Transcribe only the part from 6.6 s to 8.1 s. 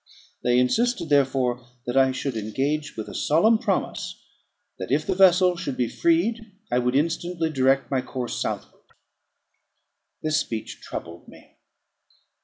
I would instantly direct my